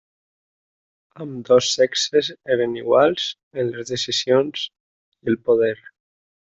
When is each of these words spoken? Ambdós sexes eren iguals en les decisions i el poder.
Ambdós 1.25 1.67
sexes 1.75 2.31
eren 2.57 2.75
iguals 2.81 3.29
en 3.63 3.73
les 3.77 3.95
decisions 3.95 4.69
i 4.69 5.35
el 5.35 5.43
poder. 5.51 5.75